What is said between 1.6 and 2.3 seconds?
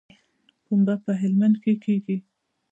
کې کیږي